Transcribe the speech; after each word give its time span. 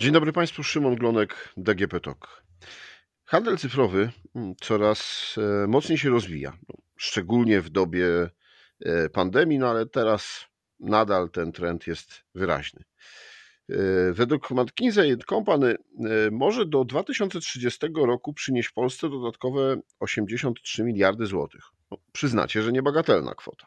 Dzień 0.00 0.12
dobry 0.12 0.32
Państwu, 0.32 0.62
Szymon 0.62 0.94
Glonek, 0.94 1.48
DGP 1.56 2.00
TOK. 2.00 2.42
Handel 3.24 3.58
cyfrowy 3.58 4.12
mm, 4.34 4.54
coraz 4.60 5.34
e, 5.38 5.66
mocniej 5.66 5.98
się 5.98 6.10
rozwija, 6.10 6.58
no, 6.68 6.74
szczególnie 6.96 7.60
w 7.60 7.70
dobie 7.70 8.30
e, 8.80 9.08
pandemii, 9.08 9.58
no 9.58 9.70
ale 9.70 9.86
teraz 9.86 10.44
nadal 10.78 11.30
ten 11.30 11.52
trend 11.52 11.86
jest 11.86 12.24
wyraźny. 12.34 12.84
E, 13.68 13.74
według 14.12 14.50
McKinsey 14.50 15.16
Company 15.28 15.76
może 16.30 16.66
do 16.66 16.84
2030 16.84 17.86
roku 17.94 18.32
przynieść 18.32 18.70
Polsce 18.70 19.10
dodatkowe 19.10 19.80
83 19.98 20.84
miliardy 20.84 21.26
złotych. 21.26 21.62
No, 21.90 21.98
przyznacie, 22.12 22.62
że 22.62 22.72
niebagatelna 22.72 23.34
kwota. 23.34 23.66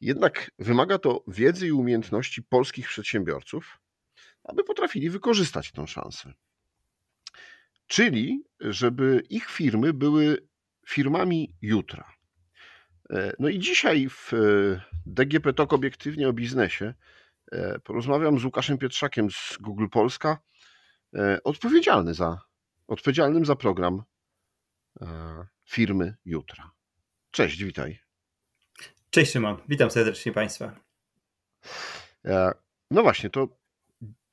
Jednak 0.00 0.50
wymaga 0.58 0.98
to 0.98 1.24
wiedzy 1.28 1.66
i 1.66 1.72
umiejętności 1.72 2.42
polskich 2.42 2.88
przedsiębiorców, 2.88 3.81
aby 4.44 4.64
potrafili 4.64 5.10
wykorzystać 5.10 5.72
tę 5.72 5.86
szansę. 5.86 6.32
Czyli, 7.86 8.44
żeby 8.60 9.22
ich 9.30 9.50
firmy 9.50 9.92
były 9.92 10.48
firmami 10.86 11.56
jutra. 11.62 12.12
E, 13.10 13.32
no 13.38 13.48
i 13.48 13.58
dzisiaj 13.58 14.08
w 14.08 14.32
e, 14.34 14.36
DGP 15.06 15.52
Talk 15.52 15.72
obiektywnie 15.72 16.28
o 16.28 16.32
biznesie 16.32 16.94
e, 17.52 17.78
porozmawiam 17.78 18.38
z 18.38 18.44
Łukaszem 18.44 18.78
Pietrzakiem 18.78 19.30
z 19.30 19.58
Google 19.60 19.88
Polska, 19.88 20.38
odpowiedzialny 21.44 22.14
za, 22.14 22.40
odpowiedzialnym 22.88 23.44
za 23.44 23.56
program 23.56 24.02
firmy 25.70 26.14
jutra. 26.24 26.70
Cześć, 27.30 27.64
witaj. 27.64 27.98
Cześć 29.10 29.32
Szymon, 29.32 29.56
witam 29.68 29.90
serdecznie 29.90 30.32
Państwa. 30.32 30.80
No 32.90 33.02
właśnie, 33.02 33.30
to 33.30 33.48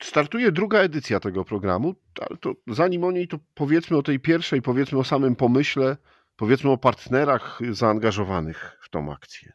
startuje 0.02 0.52
druga 0.52 0.78
edycja 0.78 1.20
tego 1.20 1.44
programu, 1.44 1.94
ale 2.20 2.38
to 2.38 2.52
zanim 2.66 3.04
o 3.04 3.10
niej, 3.12 3.28
to 3.28 3.38
powiedzmy 3.54 3.96
o 3.96 4.02
tej 4.02 4.20
pierwszej, 4.20 4.62
powiedzmy 4.62 4.98
o 4.98 5.04
samym 5.04 5.36
pomyśle, 5.36 5.96
powiedzmy 6.36 6.70
o 6.70 6.78
partnerach 6.78 7.60
zaangażowanych 7.70 8.78
w 8.82 8.88
tą 8.88 9.12
akcję. 9.12 9.52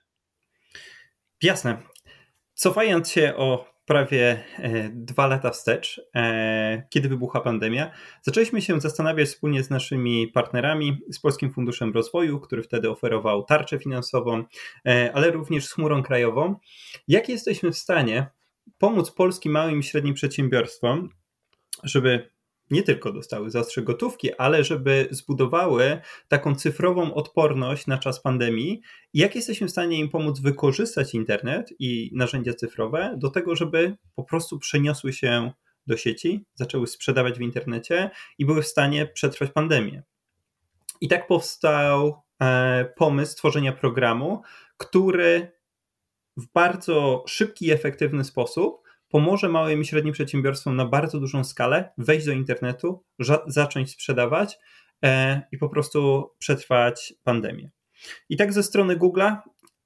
Jasne. 1.41 1.77
Cofając 2.53 3.09
się 3.09 3.35
o 3.35 3.75
prawie 3.85 4.43
e, 4.57 4.89
dwa 4.89 5.27
lata 5.27 5.51
wstecz, 5.51 6.01
e, 6.15 6.87
kiedy 6.89 7.09
wybuchła 7.09 7.41
pandemia, 7.41 7.91
zaczęliśmy 8.21 8.61
się 8.61 8.81
zastanawiać 8.81 9.27
wspólnie 9.27 9.63
z 9.63 9.69
naszymi 9.69 10.27
partnerami, 10.27 10.97
z 11.11 11.19
Polskim 11.19 11.51
Funduszem 11.51 11.93
Rozwoju, 11.93 12.39
który 12.39 12.63
wtedy 12.63 12.89
oferował 12.89 13.43
tarczę 13.43 13.79
finansową, 13.79 14.43
e, 14.87 15.11
ale 15.13 15.31
również 15.31 15.65
z 15.65 15.73
chmurą 15.73 16.03
krajową, 16.03 16.55
jak 17.07 17.29
jesteśmy 17.29 17.71
w 17.71 17.77
stanie 17.77 18.27
pomóc 18.77 19.11
polskim 19.11 19.51
małym 19.51 19.79
i 19.79 19.83
średnim 19.83 20.13
przedsiębiorstwom, 20.13 21.09
żeby 21.83 22.29
nie 22.71 22.83
tylko 22.83 23.11
dostały 23.11 23.51
zastrze 23.51 23.81
gotówki, 23.81 24.35
ale 24.35 24.63
żeby 24.63 25.07
zbudowały 25.11 26.01
taką 26.27 26.55
cyfrową 26.55 27.13
odporność 27.13 27.87
na 27.87 27.97
czas 27.97 28.21
pandemii 28.21 28.81
jak 29.13 29.35
jesteśmy 29.35 29.67
w 29.67 29.71
stanie 29.71 29.99
im 29.99 30.09
pomóc 30.09 30.39
wykorzystać 30.39 31.13
internet 31.13 31.69
i 31.79 32.11
narzędzia 32.13 32.53
cyfrowe 32.53 33.15
do 33.17 33.29
tego, 33.29 33.55
żeby 33.55 33.97
po 34.15 34.23
prostu 34.23 34.59
przeniosły 34.59 35.13
się 35.13 35.51
do 35.87 35.97
sieci, 35.97 36.45
zaczęły 36.53 36.87
sprzedawać 36.87 37.37
w 37.37 37.41
internecie 37.41 38.09
i 38.37 38.45
były 38.45 38.61
w 38.61 38.67
stanie 38.67 39.05
przetrwać 39.05 39.51
pandemię. 39.51 40.03
I 41.01 41.07
tak 41.07 41.27
powstał 41.27 42.21
e, 42.41 42.85
pomysł 42.97 43.37
tworzenia 43.37 43.71
programu, 43.71 44.41
który 44.77 45.51
w 46.37 46.51
bardzo 46.53 47.23
szybki 47.27 47.65
i 47.65 47.71
efektywny 47.71 48.23
sposób 48.23 48.85
pomoże 49.09 49.49
małym 49.49 49.81
i 49.81 49.85
średnim 49.85 50.13
przedsiębiorstwom 50.13 50.75
na 50.75 50.85
bardzo 50.85 51.19
dużą 51.19 51.43
skalę 51.43 51.91
wejść 51.97 52.25
do 52.25 52.31
internetu, 52.31 53.03
zacząć 53.47 53.91
sprzedawać 53.91 54.57
e, 55.03 55.41
i 55.51 55.57
po 55.57 55.69
prostu 55.69 56.31
przetrwać 56.37 57.13
pandemię. 57.23 57.71
I 58.29 58.37
tak 58.37 58.53
ze 58.53 58.63
strony 58.63 58.97
Google'a 58.97 59.37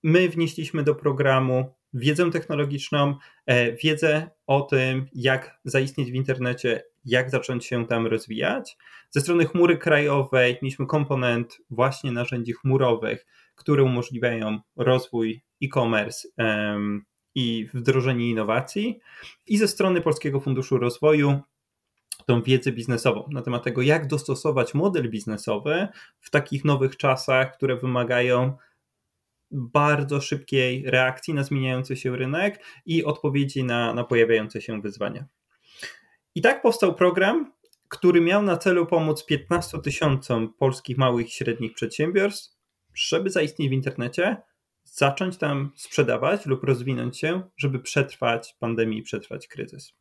my 0.04 0.30
wnieśliśmy 0.30 0.84
do 0.84 0.96
programu 0.96 1.76
wiedzę 1.94 2.32
technologiczną, 2.32 3.16
e, 3.46 3.76
wiedzę 3.76 4.30
o 4.48 4.62
tym, 4.62 5.06
jak 5.14 5.60
zaistnieć 5.66 6.12
w 6.12 6.16
internecie, 6.16 6.84
jak 7.06 7.30
zacząć 7.30 7.66
się 7.66 7.88
tam 7.88 8.08
rozwijać. 8.08 8.78
Ze 9.10 9.22
strony 9.22 9.46
chmury 9.46 9.78
krajowej 9.78 10.58
mieliśmy 10.62 10.86
komponent 10.86 11.58
właśnie 11.70 12.12
narzędzi 12.12 12.54
chmurowych, 12.54 13.26
które 13.56 13.84
umożliwiają 13.84 14.60
rozwój 14.76 15.42
e-commerce 15.64 16.28
i 17.36 17.68
wdrożenie 17.74 18.30
innowacji. 18.30 19.00
I 19.48 19.58
ze 19.58 19.68
strony 19.68 20.02
Polskiego 20.02 20.40
Funduszu 20.40 20.78
Rozwoju 20.78 21.40
tą 22.26 22.42
wiedzę 22.42 22.72
biznesową 22.72 23.30
na 23.32 23.42
temat 23.42 23.64
tego, 23.64 23.82
jak 23.82 24.08
dostosować 24.08 24.74
model 24.74 25.10
biznesowy 25.10 25.88
w 26.20 26.30
takich 26.30 26.66
nowych 26.66 26.98
czasach, 26.98 27.54
które 27.58 27.76
wymagają 27.76 28.54
bardzo 29.52 30.22
szybkiej 30.22 30.84
reakcji 30.86 31.34
na 31.34 31.44
zmieniający 31.44 31.96
się 31.96 32.16
rynek 32.16 32.64
i 32.86 33.04
odpowiedzi 33.04 33.64
na, 33.64 33.94
na 33.94 34.04
pojawiające 34.04 34.62
się 34.62 34.82
wyzwania. 34.82 35.26
I 36.36 36.42
tak 36.42 36.62
powstał 36.62 36.96
program, 36.96 37.54
który 37.88 38.22
miał 38.22 38.44
na 38.44 38.58
celu 38.58 38.86
pomóc 38.86 39.26
15 39.26 39.80
tysiącom 39.80 40.54
polskich 40.54 40.98
małych 40.98 41.28
i 41.28 41.32
średnich 41.32 41.74
przedsiębiorstw, 41.74 42.58
żeby 42.94 43.30
zaistnieć 43.30 43.70
w 43.70 43.74
internecie, 43.74 44.38
zacząć 44.98 45.38
tam 45.38 45.72
sprzedawać 45.76 46.46
lub 46.46 46.64
rozwinąć 46.64 47.20
się, 47.20 47.42
żeby 47.58 47.80
przetrwać 47.80 48.56
pandemię 48.60 48.98
i 48.98 49.02
przetrwać 49.02 49.48
kryzys. 49.48 49.94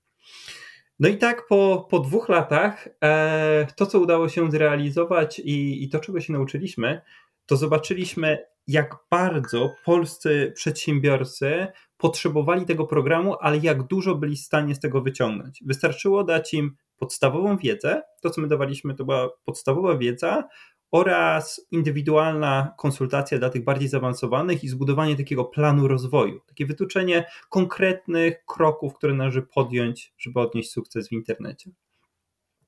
No 1.01 1.09
i 1.09 1.19
tak 1.19 1.47
po, 1.47 1.87
po 1.91 1.99
dwóch 1.99 2.29
latach 2.29 2.89
e, 3.05 3.67
to, 3.77 3.87
co 3.87 4.01
udało 4.01 4.29
się 4.29 4.51
zrealizować 4.51 5.39
i, 5.39 5.85
i 5.85 5.89
to, 5.89 6.01
czego 6.01 6.21
się 6.21 6.33
nauczyliśmy, 6.33 7.01
to 7.47 7.57
zobaczyliśmy, 7.57 8.39
jak 8.67 8.97
bardzo 9.11 9.75
polscy 9.85 10.53
przedsiębiorcy 10.55 11.67
potrzebowali 11.97 12.67
tego 12.67 12.87
programu, 12.87 13.37
ale 13.41 13.59
jak 13.59 13.83
dużo 13.83 14.15
byli 14.15 14.37
w 14.37 14.41
stanie 14.41 14.75
z 14.75 14.81
tego 14.81 15.03
wyciągnąć. 15.03 15.63
Wystarczyło 15.67 16.25
dać 16.25 16.55
im 16.55 16.77
podstawową 16.97 17.57
wiedzę. 17.57 18.03
To, 18.23 18.31
co 18.31 18.41
my 18.41 18.49
dawaliśmy, 18.49 18.95
to 18.95 19.05
była 19.05 19.29
podstawowa 19.45 19.99
wiedza 19.99 20.49
oraz 20.91 21.67
indywidualna 21.71 22.75
konsultacja 22.79 23.39
dla 23.39 23.51
tych 23.51 23.65
bardziej 23.65 23.89
zaawansowanych 23.89 24.65
i 24.65 24.69
zbudowanie 24.69 25.17
takiego 25.17 25.45
planu 25.45 25.89
rozwoju, 25.89 26.41
takie 26.47 26.67
wytyczenie 26.67 27.25
konkretnych 27.49 28.45
kroków, 28.47 28.95
które 28.95 29.15
należy 29.15 29.43
podjąć, 29.43 30.15
żeby 30.19 30.41
odnieść 30.41 30.71
sukces 30.71 31.09
w 31.09 31.13
internecie. 31.13 31.71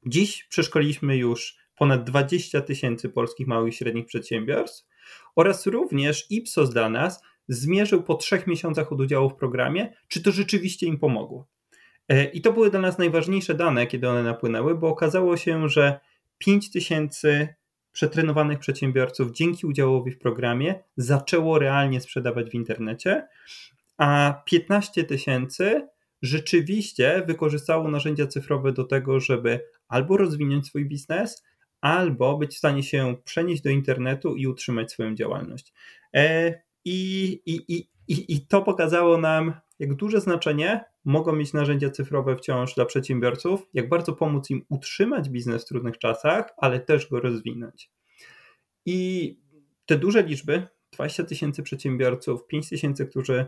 Dziś 0.06 0.44
przeszkoliliśmy 0.44 1.16
już 1.16 1.56
ponad 1.76 2.04
20 2.04 2.60
tysięcy 2.60 3.08
polskich 3.08 3.46
małych 3.46 3.74
i 3.74 3.76
średnich 3.76 4.06
przedsiębiorstw 4.06 4.86
oraz 5.36 5.66
również 5.66 6.30
Ipsos 6.30 6.70
dla 6.70 6.88
nas 6.88 7.22
zmierzył 7.48 8.02
po 8.02 8.14
trzech 8.14 8.46
miesiącach 8.46 8.92
od 8.92 9.00
udziału 9.00 9.30
w 9.30 9.36
programie, 9.36 9.92
czy 10.08 10.22
to 10.22 10.32
rzeczywiście 10.32 10.86
im 10.86 10.98
pomogło. 10.98 11.48
E, 12.08 12.24
I 12.24 12.40
to 12.40 12.52
były 12.52 12.70
dla 12.70 12.80
nas 12.80 12.98
najważniejsze 12.98 13.54
dane, 13.54 13.86
kiedy 13.86 14.08
one 14.08 14.22
napłynęły, 14.22 14.74
bo 14.74 14.88
okazało 14.88 15.36
się, 15.36 15.68
że 15.68 16.00
5 16.38 16.70
tysięcy 16.70 17.54
przetrenowanych 17.92 18.58
przedsiębiorców 18.58 19.32
dzięki 19.32 19.66
udziałowi 19.66 20.10
w 20.10 20.18
programie 20.18 20.82
zaczęło 20.96 21.58
realnie 21.58 22.00
sprzedawać 22.00 22.50
w 22.50 22.54
internecie, 22.54 23.28
a 23.98 24.42
15 24.46 25.04
tysięcy 25.04 25.88
rzeczywiście 26.22 27.22
wykorzystało 27.26 27.88
narzędzia 27.88 28.26
cyfrowe 28.26 28.72
do 28.72 28.84
tego, 28.84 29.20
żeby 29.20 29.60
albo 29.88 30.16
rozwinąć 30.16 30.66
swój 30.66 30.86
biznes, 30.86 31.44
albo 31.80 32.38
być 32.38 32.54
w 32.54 32.58
stanie 32.58 32.82
się 32.82 33.16
przenieść 33.24 33.62
do 33.62 33.70
internetu 33.70 34.36
i 34.36 34.46
utrzymać 34.46 34.92
swoją 34.92 35.14
działalność. 35.14 35.72
E, 36.14 36.54
I, 36.84 37.32
i, 37.46 37.88
i, 38.08 38.34
i 38.34 38.46
to 38.46 38.62
pokazało 38.62 39.18
nam, 39.18 39.54
jak 39.78 39.94
duże 39.94 40.20
znaczenie 40.20 40.84
mogą 41.04 41.32
mieć 41.32 41.52
narzędzia 41.52 41.90
cyfrowe 41.90 42.36
wciąż 42.36 42.74
dla 42.74 42.84
przedsiębiorców, 42.84 43.66
jak 43.74 43.88
bardzo 43.88 44.12
pomóc 44.12 44.50
im 44.50 44.64
utrzymać 44.68 45.28
biznes 45.28 45.64
w 45.64 45.68
trudnych 45.68 45.98
czasach, 45.98 46.46
ale 46.56 46.80
też 46.80 47.08
go 47.08 47.20
rozwinąć. 47.20 47.90
I 48.86 49.38
te 49.86 49.98
duże 49.98 50.22
liczby, 50.22 50.66
20 50.92 51.24
tysięcy 51.24 51.62
przedsiębiorców, 51.62 52.46
5 52.46 52.68
tysięcy, 52.68 53.06
którzy 53.06 53.46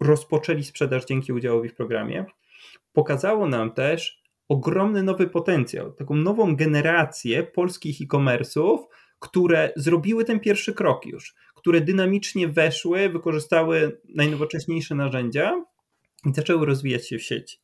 rozpoczęli 0.00 0.64
sprzedaż 0.64 1.04
dzięki 1.04 1.32
udziałowi 1.32 1.68
w 1.68 1.74
programie, 1.74 2.24
pokazało 2.92 3.48
nam 3.48 3.72
też 3.72 4.22
ogromny 4.48 5.02
nowy 5.02 5.28
potencjał, 5.28 5.92
taką 5.92 6.14
nową 6.14 6.56
generację 6.56 7.42
polskich 7.42 8.00
e-commerce'ów, 8.00 8.78
które 9.18 9.72
zrobiły 9.76 10.24
ten 10.24 10.40
pierwszy 10.40 10.74
krok 10.74 11.06
już, 11.06 11.34
które 11.54 11.80
dynamicznie 11.80 12.48
weszły, 12.48 13.08
wykorzystały 13.08 14.00
najnowocześniejsze 14.08 14.94
narzędzia 14.94 15.64
i 16.26 16.34
zaczęły 16.34 16.66
rozwijać 16.66 17.08
się 17.08 17.18
w 17.18 17.22
sieci. 17.22 17.58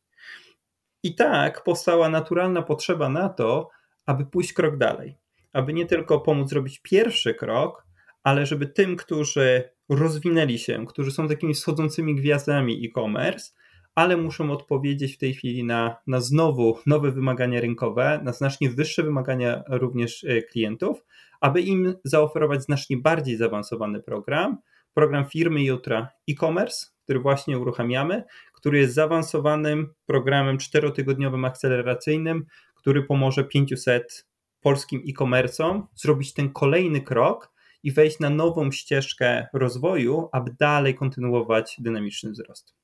I 1.03 1.15
tak 1.15 1.63
powstała 1.63 2.09
naturalna 2.09 2.61
potrzeba 2.61 3.09
na 3.09 3.29
to, 3.29 3.69
aby 4.05 4.25
pójść 4.25 4.53
krok 4.53 4.77
dalej, 4.77 5.17
aby 5.53 5.73
nie 5.73 5.85
tylko 5.85 6.19
pomóc 6.19 6.49
zrobić 6.49 6.79
pierwszy 6.79 7.33
krok, 7.33 7.85
ale 8.23 8.45
żeby 8.45 8.67
tym, 8.67 8.95
którzy 8.95 9.69
rozwinęli 9.89 10.59
się, 10.59 10.85
którzy 10.85 11.11
są 11.11 11.27
takimi 11.27 11.53
wschodzącymi 11.53 12.15
gwiazdami 12.15 12.85
e-commerce, 12.85 13.51
ale 13.95 14.17
muszą 14.17 14.51
odpowiedzieć 14.51 15.15
w 15.15 15.17
tej 15.17 15.33
chwili 15.33 15.63
na, 15.63 15.95
na 16.07 16.21
znowu 16.21 16.77
nowe 16.85 17.11
wymagania 17.11 17.61
rynkowe, 17.61 18.19
na 18.23 18.33
znacznie 18.33 18.69
wyższe 18.69 19.03
wymagania 19.03 19.63
również 19.67 20.23
e, 20.23 20.41
klientów, 20.41 21.05
aby 21.41 21.61
im 21.61 21.95
zaoferować 22.03 22.63
znacznie 22.63 22.97
bardziej 22.97 23.37
zaawansowany 23.37 24.01
program. 24.01 24.57
Program 24.93 25.25
firmy 25.25 25.63
jutra 25.63 26.09
e-commerce, 26.29 26.85
który 27.05 27.19
właśnie 27.19 27.59
uruchamiamy, 27.59 28.23
który 28.53 28.79
jest 28.79 28.93
zaawansowanym 28.93 29.93
programem 30.05 30.57
czterotygodniowym 30.57 31.45
akceleracyjnym, 31.45 32.45
który 32.75 33.03
pomoże 33.03 33.43
500 33.43 34.27
polskim 34.61 35.01
e-commerce'om 35.09 35.81
zrobić 35.95 36.33
ten 36.33 36.49
kolejny 36.49 37.01
krok 37.01 37.51
i 37.83 37.91
wejść 37.91 38.19
na 38.19 38.29
nową 38.29 38.71
ścieżkę 38.71 39.47
rozwoju, 39.53 40.29
aby 40.31 40.51
dalej 40.59 40.95
kontynuować 40.95 41.75
dynamiczny 41.79 42.31
wzrost. 42.31 42.75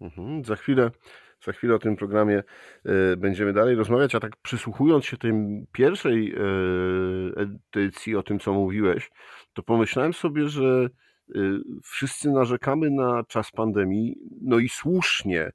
Mhm, 0.00 0.44
za 0.44 0.56
chwilę, 0.56 0.90
za 1.44 1.52
chwilę 1.52 1.74
o 1.74 1.78
tym 1.78 1.96
programie 1.96 2.42
y, 3.12 3.16
będziemy 3.16 3.52
dalej 3.52 3.76
rozmawiać, 3.76 4.14
a 4.14 4.20
tak 4.20 4.36
przysłuchując 4.42 5.04
się 5.04 5.16
tej 5.16 5.32
pierwszej 5.72 6.34
y, 6.34 6.38
edycji, 7.74 8.16
o 8.16 8.22
tym 8.22 8.38
co 8.38 8.52
mówiłeś, 8.52 9.10
to 9.52 9.62
pomyślałem 9.62 10.12
sobie, 10.12 10.48
że 10.48 10.90
wszyscy 11.82 12.30
narzekamy 12.30 12.90
na 12.90 13.24
czas 13.24 13.50
pandemii, 13.50 14.16
no 14.42 14.58
i 14.58 14.68
słusznie, 14.68 15.52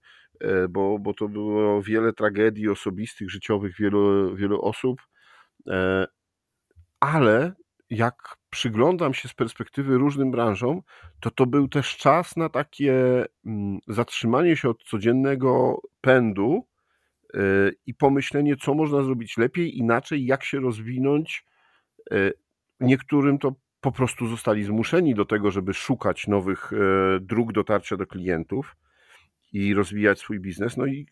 bo, 0.70 1.00
bo 1.00 1.14
to 1.14 1.28
było 1.30 1.82
wiele 1.82 2.14
tragedii 2.14 2.70
osobistych, 2.70 3.30
życiowych 3.30 3.76
wielu, 3.80 4.36
wielu 4.36 4.62
osób, 4.62 5.02
ale 7.00 7.54
jak 7.90 8.38
przyglądam 8.50 9.14
się 9.14 9.28
z 9.28 9.34
perspektywy 9.34 9.98
różnym 9.98 10.32
branżom, 10.32 10.82
to 11.20 11.32
to 11.32 11.46
był 11.46 11.68
też 11.68 11.98
czas 11.98 12.38
na 12.38 12.50
takie 12.50 13.26
mm, 13.46 13.80
zatrzymanie 13.88 14.58
się 14.58 14.70
od 14.70 14.84
codziennego 14.84 15.82
pędu 16.02 16.68
y, 17.36 17.76
i 17.86 17.94
pomyślenie, 17.94 18.56
co 18.56 18.74
można 18.74 19.04
zrobić 19.04 19.38
lepiej, 19.38 19.78
inaczej, 19.78 20.26
jak 20.26 20.44
się 20.44 20.60
rozwinąć. 20.60 21.46
Y, 22.14 22.34
niektórym 22.80 23.38
to 23.40 23.54
po 23.86 23.92
prostu 23.92 24.28
zostali 24.28 24.64
zmuszeni 24.64 25.16
do 25.16 25.26
tego, 25.26 25.52
żeby 25.52 25.74
szukać 25.74 26.28
nowych 26.28 26.74
y, 26.74 26.78
dróg 27.22 27.54
dotarcia 27.54 27.98
do 27.98 28.08
klientów 28.08 28.76
i 29.54 29.74
rozwijać 29.74 30.20
swój 30.20 30.40
biznes. 30.40 30.78
No 30.78 30.86
i 30.86 31.08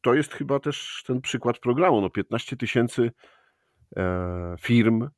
to 0.00 0.14
jest 0.14 0.34
chyba 0.34 0.60
też 0.60 1.04
ten 1.06 1.20
przykład 1.20 1.58
programu. 1.58 2.00
No 2.00 2.10
15 2.10 2.56
tysięcy 2.56 3.10
e, 3.96 4.56
firm 4.60 5.08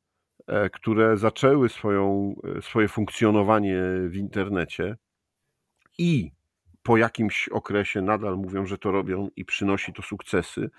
E, 0.49 0.69
które 0.69 1.17
zaczęły 1.17 1.69
swoją, 1.69 2.35
e, 2.57 2.61
swoje 2.61 2.87
funkcjonowanie 2.87 3.81
w 4.07 4.15
internecie 4.15 4.97
i 5.97 6.31
po 6.83 6.97
jakimś 6.97 7.49
okresie 7.49 8.01
nadal 8.01 8.37
mówią, 8.37 8.65
że 8.65 8.77
to 8.77 8.91
robią 8.91 9.29
i 9.35 9.45
przynosi 9.45 9.93
to 9.93 10.01
sukcesy, 10.01 10.69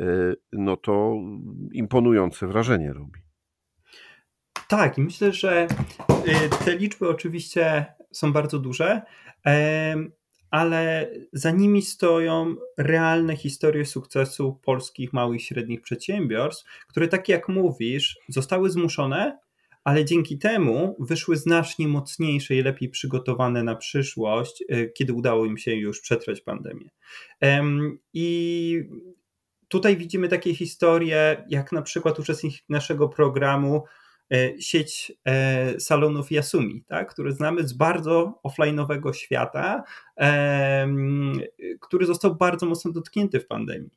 e, 0.00 0.04
no 0.52 0.76
to 0.76 1.14
imponujące 1.72 2.46
wrażenie 2.46 2.92
robi. 2.92 3.20
Tak, 4.70 4.98
i 4.98 5.00
myślę, 5.00 5.32
że 5.32 5.66
te 6.64 6.76
liczby 6.76 7.08
oczywiście 7.08 7.86
są 8.12 8.32
bardzo 8.32 8.58
duże 8.58 9.02
ale 10.50 11.10
za 11.32 11.50
nimi 11.50 11.82
stoją 11.82 12.56
realne 12.78 13.36
historie 13.36 13.86
sukcesu 13.86 14.60
polskich 14.62 15.12
małych 15.12 15.40
i 15.40 15.44
średnich 15.44 15.80
przedsiębiorstw, 15.80 16.64
które, 16.88 17.08
tak 17.08 17.28
jak 17.28 17.48
mówisz, 17.48 18.18
zostały 18.28 18.70
zmuszone, 18.70 19.38
ale 19.84 20.04
dzięki 20.04 20.38
temu 20.38 20.96
wyszły 20.98 21.36
znacznie 21.36 21.88
mocniejsze 21.88 22.54
i 22.54 22.62
lepiej 22.62 22.88
przygotowane 22.88 23.62
na 23.62 23.76
przyszłość, 23.76 24.64
y, 24.72 24.92
kiedy 24.96 25.12
udało 25.12 25.46
im 25.46 25.58
się 25.58 25.74
już 25.74 26.00
przetrwać 26.00 26.40
pandemię. 26.40 26.88
I 28.14 28.82
tutaj 29.68 29.96
widzimy 29.96 30.28
takie 30.28 30.54
historie, 30.54 31.44
jak 31.48 31.72
na 31.72 31.82
przykład 31.82 32.18
uczestnik 32.18 32.54
naszego 32.68 33.08
programu 33.08 33.84
sieć 34.60 35.12
e, 35.24 35.80
salonów 35.80 36.30
Yasumi, 36.30 36.84
tak, 36.86 37.12
który 37.12 37.32
znamy 37.32 37.68
z 37.68 37.72
bardzo 37.72 38.40
offline'owego 38.44 39.12
świata, 39.12 39.82
który 41.80 42.06
został 42.06 42.34
bardzo 42.34 42.66
mocno 42.66 42.92
dotknięty 42.92 43.40
w 43.40 43.46
pandemii. 43.46 43.90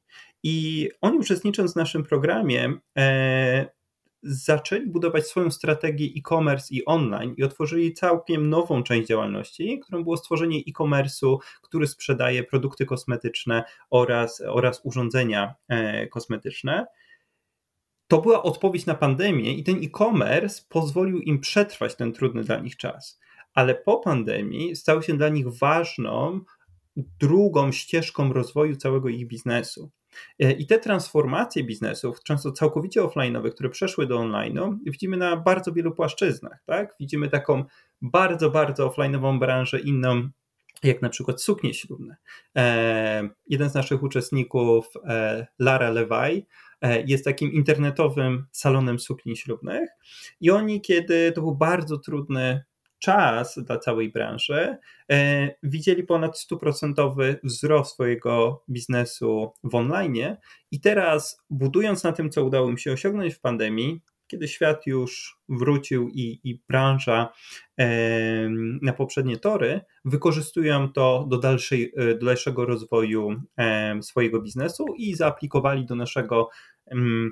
I 0.43 0.89
oni 1.01 1.17
uczestnicząc 1.17 1.73
w 1.73 1.75
naszym 1.75 2.03
programie, 2.03 2.73
e, 2.97 3.65
zaczęli 4.23 4.87
budować 4.87 5.27
swoją 5.27 5.51
strategię 5.51 6.05
e-commerce 6.17 6.75
i 6.75 6.85
online 6.85 7.33
i 7.37 7.43
otworzyli 7.43 7.93
całkiem 7.93 8.49
nową 8.49 8.83
część 8.83 9.07
działalności, 9.07 9.79
którą 9.79 10.03
było 10.03 10.17
stworzenie 10.17 10.59
e-commerce'u, 10.59 11.37
który 11.61 11.87
sprzedaje 11.87 12.43
produkty 12.43 12.85
kosmetyczne 12.85 13.63
oraz, 13.89 14.41
oraz 14.47 14.81
urządzenia 14.83 15.55
kosmetyczne 16.11 16.85
to 18.13 18.21
była 18.21 18.43
odpowiedź 18.43 18.85
na 18.85 18.95
pandemię 18.95 19.53
i 19.53 19.63
ten 19.63 19.75
e-commerce 19.83 20.61
pozwolił 20.69 21.19
im 21.19 21.39
przetrwać 21.39 21.95
ten 21.95 22.13
trudny 22.13 22.43
dla 22.43 22.59
nich 22.59 22.77
czas. 22.77 23.19
Ale 23.53 23.75
po 23.75 23.97
pandemii 23.97 24.75
stał 24.75 25.01
się 25.01 25.17
dla 25.17 25.29
nich 25.29 25.47
ważną 25.47 26.41
drugą 26.95 27.71
ścieżką 27.71 28.33
rozwoju 28.33 28.75
całego 28.75 29.09
ich 29.09 29.27
biznesu. 29.27 29.91
E, 30.39 30.51
I 30.51 30.67
te 30.67 30.79
transformacje 30.79 31.63
biznesów, 31.63 32.23
często 32.23 32.51
całkowicie 32.51 33.01
offline'owe, 33.01 33.51
które 33.51 33.69
przeszły 33.69 34.07
do 34.07 34.19
online'u, 34.19 34.77
widzimy 34.85 35.17
na 35.17 35.37
bardzo 35.37 35.71
wielu 35.71 35.91
płaszczyznach. 35.91 36.63
Tak? 36.65 36.95
Widzimy 36.99 37.29
taką 37.29 37.63
bardzo, 38.01 38.49
bardzo 38.49 38.89
offline'ową 38.89 39.39
branżę, 39.39 39.79
inną 39.79 40.29
jak 40.83 41.01
na 41.01 41.09
przykład 41.09 41.41
suknie 41.41 41.73
ślubne. 41.73 42.15
E, 42.57 43.29
jeden 43.47 43.69
z 43.69 43.73
naszych 43.73 44.03
uczestników, 44.03 44.87
e, 45.05 45.47
Lara 45.59 45.89
E, 45.89 46.45
jest 47.05 47.25
takim 47.25 47.51
internetowym 47.51 48.45
salonem 48.51 48.99
sukni 48.99 49.37
ślubnych 49.37 49.89
i 50.41 50.51
oni, 50.51 50.81
kiedy 50.81 51.31
to 51.31 51.41
był 51.41 51.55
bardzo 51.55 51.97
trudny 51.97 52.63
czas 53.03 53.59
dla 53.65 53.77
całej 53.77 54.11
branży, 54.11 54.77
e, 55.11 55.49
widzieli 55.63 56.03
ponad 56.03 56.39
stuprocentowy 56.39 57.39
wzrost 57.43 57.93
swojego 57.93 58.63
biznesu 58.69 59.51
w 59.63 59.75
online 59.75 60.35
i 60.71 60.79
teraz 60.79 61.41
budując 61.49 62.03
na 62.03 62.11
tym, 62.11 62.29
co 62.29 62.45
udało 62.45 62.69
im 62.69 62.77
się 62.77 62.91
osiągnąć 62.91 63.33
w 63.33 63.39
pandemii, 63.39 64.01
kiedy 64.27 64.47
świat 64.47 64.87
już 64.87 65.39
wrócił 65.49 66.09
i, 66.09 66.39
i 66.43 66.61
branża 66.69 67.33
e, 67.79 67.87
na 68.81 68.93
poprzednie 68.93 69.37
tory, 69.37 69.81
wykorzystują 70.05 70.91
to 70.91 71.27
do, 71.29 71.37
dalszej, 71.37 71.93
do 72.19 72.25
dalszego 72.25 72.65
rozwoju 72.65 73.41
swojego 74.01 74.41
biznesu 74.41 74.85
i 74.97 75.15
zaaplikowali 75.15 75.85
do 75.85 75.95
naszego 75.95 76.49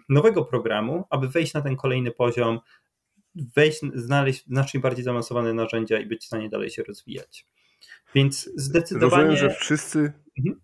nowego 0.10 0.46
programu, 0.46 1.06
aby 1.10 1.28
wejść 1.28 1.54
na 1.54 1.62
ten 1.62 1.76
kolejny 1.76 2.12
poziom, 2.12 2.60
wejść, 3.56 3.80
znaleźć 3.94 4.46
znacznie 4.46 4.80
bardziej 4.80 5.04
zaawansowane 5.04 5.54
narzędzia 5.54 6.00
i 6.00 6.06
być 6.06 6.22
w 6.22 6.26
stanie 6.26 6.50
dalej 6.50 6.70
się 6.70 6.84
rozwijać. 6.84 7.48
Więc 8.16 8.50
zdecydowanie. 8.56 9.24
Rozumiem, 9.24 9.50
że 9.50 9.56
wszyscy, 9.56 10.14
mhm. 10.38 10.62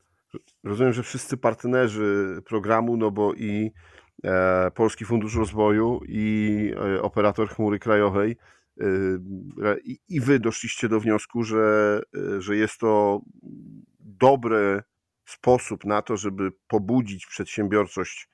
rozumiem, 0.63 0.94
że 0.94 1.03
wszyscy 1.03 1.38
partnerzy 1.38 2.41
programu, 2.46 2.98
no 2.98 3.12
bo 3.12 3.34
i 3.34 3.72
e, 4.24 4.72
Polski 4.72 5.06
Fundusz 5.06 5.36
Rozwoju, 5.36 6.01
i 6.08 6.74
e, 6.75 7.01
operator 7.01 7.50
chmury 7.50 7.79
krajowej, 7.79 8.38
e, 8.79 8.86
i, 9.84 10.00
i 10.10 10.22
wy 10.22 10.39
doszliście 10.39 10.89
do 10.89 11.00
wniosku, 11.00 11.44
że, 11.44 12.01
e, 12.38 12.41
że 12.41 12.56
jest 12.56 12.79
to 12.79 13.22
dobry 14.00 14.84
sposób 15.25 15.86
na 15.86 16.01
to, 16.01 16.17
żeby 16.17 16.51
pobudzić 16.67 17.25
przedsiębiorczość 17.25 18.29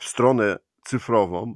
w 0.00 0.04
stronę 0.04 0.58
cyfrową, 0.84 1.54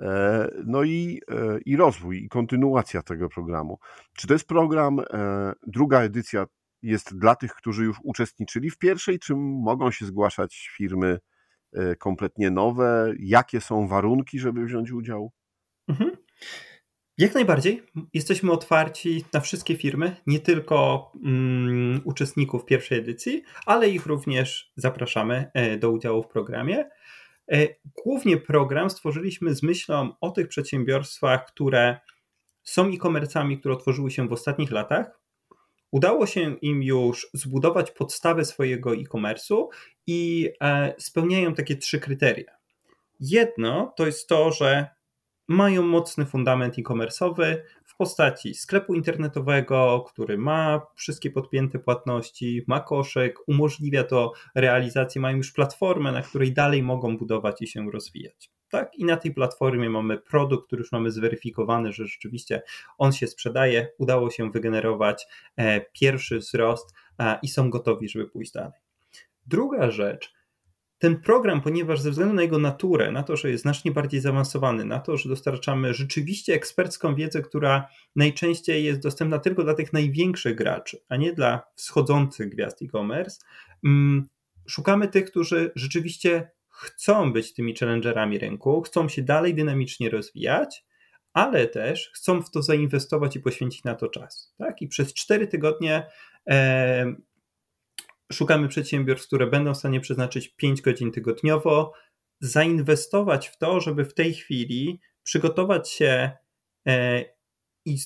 e, 0.00 0.48
no 0.64 0.82
i, 0.82 1.20
e, 1.30 1.58
i 1.66 1.76
rozwój, 1.76 2.24
i 2.24 2.28
kontynuacja 2.28 3.02
tego 3.02 3.28
programu. 3.28 3.78
Czy 4.16 4.26
to 4.26 4.32
jest 4.32 4.48
program, 4.48 5.00
e, 5.00 5.52
druga 5.66 6.00
edycja 6.00 6.46
jest 6.82 7.18
dla 7.18 7.36
tych, 7.36 7.54
którzy 7.54 7.84
już 7.84 7.96
uczestniczyli 8.02 8.70
w 8.70 8.78
pierwszej, 8.78 9.18
czy 9.18 9.34
mogą 9.36 9.90
się 9.90 10.06
zgłaszać 10.06 10.70
firmy 10.76 11.18
kompletnie 11.98 12.50
nowe? 12.50 13.14
Jakie 13.18 13.60
są 13.60 13.88
warunki, 13.88 14.38
żeby 14.38 14.64
wziąć 14.64 14.92
udział? 14.92 15.32
Mhm. 15.88 16.10
Jak 17.18 17.34
najbardziej. 17.34 17.82
Jesteśmy 18.14 18.52
otwarci 18.52 19.24
na 19.32 19.40
wszystkie 19.40 19.76
firmy, 19.76 20.16
nie 20.26 20.40
tylko 20.40 21.10
um, 21.14 22.00
uczestników 22.04 22.64
pierwszej 22.64 22.98
edycji, 22.98 23.42
ale 23.66 23.88
ich 23.88 24.06
również 24.06 24.72
zapraszamy 24.76 25.50
do 25.78 25.90
udziału 25.90 26.22
w 26.22 26.28
programie. 26.28 26.84
E, 27.52 27.68
głównie 28.04 28.36
program 28.36 28.90
stworzyliśmy 28.90 29.54
z 29.54 29.62
myślą 29.62 30.12
o 30.20 30.30
tych 30.30 30.48
przedsiębiorstwach, 30.48 31.46
które 31.46 32.00
są 32.62 32.86
e-commerce'ami, 32.86 33.58
które 33.58 33.74
otworzyły 33.74 34.10
się 34.10 34.28
w 34.28 34.32
ostatnich 34.32 34.70
latach. 34.70 35.20
Udało 35.90 36.26
się 36.26 36.54
im 36.54 36.82
już 36.82 37.28
zbudować 37.34 37.90
podstawę 37.90 38.44
swojego 38.44 38.94
e-commerce'u 38.94 39.66
i 40.06 40.50
e, 40.60 40.94
spełniają 40.98 41.54
takie 41.54 41.76
trzy 41.76 42.00
kryteria. 42.00 42.56
Jedno 43.20 43.92
to 43.96 44.06
jest 44.06 44.28
to, 44.28 44.52
że 44.52 44.88
mają 45.48 45.82
mocny 45.82 46.26
fundament 46.26 46.78
e-commerce'owy, 46.78 47.56
postaci 47.98 48.54
sklepu 48.54 48.94
internetowego, 48.94 50.04
który 50.08 50.38
ma 50.38 50.86
wszystkie 50.94 51.30
podpięte 51.30 51.78
płatności, 51.78 52.62
ma 52.66 52.80
koszyk, 52.80 53.38
umożliwia 53.48 54.04
to 54.04 54.32
realizację, 54.54 55.20
mają 55.20 55.36
już 55.36 55.52
platformę, 55.52 56.12
na 56.12 56.22
której 56.22 56.52
dalej 56.52 56.82
mogą 56.82 57.16
budować 57.16 57.62
i 57.62 57.66
się 57.66 57.90
rozwijać. 57.90 58.50
Tak? 58.68 58.94
I 58.94 59.04
na 59.04 59.16
tej 59.16 59.34
platformie 59.34 59.90
mamy 59.90 60.18
produkt, 60.18 60.66
który 60.66 60.80
już 60.80 60.92
mamy 60.92 61.10
zweryfikowany, 61.10 61.92
że 61.92 62.06
rzeczywiście 62.06 62.62
on 62.98 63.12
się 63.12 63.26
sprzedaje, 63.26 63.88
udało 63.98 64.30
się 64.30 64.50
wygenerować 64.50 65.26
e, 65.56 65.80
pierwszy 65.80 66.38
wzrost 66.38 66.94
i 67.42 67.48
są 67.48 67.70
gotowi, 67.70 68.08
żeby 68.08 68.26
pójść 68.26 68.52
dalej. 68.52 68.80
Druga 69.46 69.90
rzecz, 69.90 70.35
ten 70.98 71.20
program, 71.20 71.60
ponieważ 71.60 72.00
ze 72.00 72.10
względu 72.10 72.34
na 72.34 72.42
jego 72.42 72.58
naturę, 72.58 73.12
na 73.12 73.22
to, 73.22 73.36
że 73.36 73.50
jest 73.50 73.62
znacznie 73.62 73.90
bardziej 73.90 74.20
zaawansowany, 74.20 74.84
na 74.84 75.00
to, 75.00 75.16
że 75.16 75.28
dostarczamy 75.28 75.94
rzeczywiście 75.94 76.54
ekspercką 76.54 77.14
wiedzę, 77.14 77.42
która 77.42 77.88
najczęściej 78.16 78.84
jest 78.84 79.00
dostępna 79.00 79.38
tylko 79.38 79.64
dla 79.64 79.74
tych 79.74 79.92
największych 79.92 80.54
graczy, 80.54 80.98
a 81.08 81.16
nie 81.16 81.32
dla 81.32 81.62
wschodzących 81.74 82.48
gwiazd 82.48 82.82
e-commerce, 82.82 83.44
mm, 83.84 84.28
szukamy 84.68 85.08
tych, 85.08 85.30
którzy 85.30 85.72
rzeczywiście 85.74 86.50
chcą 86.70 87.32
być 87.32 87.54
tymi 87.54 87.76
challengerami 87.76 88.38
rynku, 88.38 88.82
chcą 88.82 89.08
się 89.08 89.22
dalej 89.22 89.54
dynamicznie 89.54 90.10
rozwijać, 90.10 90.84
ale 91.32 91.66
też 91.66 92.10
chcą 92.14 92.42
w 92.42 92.50
to 92.50 92.62
zainwestować 92.62 93.36
i 93.36 93.40
poświęcić 93.40 93.84
na 93.84 93.94
to 93.94 94.08
czas. 94.08 94.54
Tak? 94.58 94.82
I 94.82 94.88
przez 94.88 95.14
cztery 95.14 95.46
tygodnie 95.46 96.06
szukamy 98.32 98.68
przedsiębiorstw, 98.68 99.26
które 99.26 99.46
będą 99.46 99.74
w 99.74 99.78
stanie 99.78 100.00
przeznaczyć 100.00 100.48
5 100.48 100.80
godzin 100.80 101.12
tygodniowo, 101.12 101.92
zainwestować 102.40 103.48
w 103.48 103.58
to, 103.58 103.80
żeby 103.80 104.04
w 104.04 104.14
tej 104.14 104.34
chwili 104.34 105.00
przygotować 105.22 105.90
się 105.90 106.30
e, 106.88 107.24
i 107.84 107.96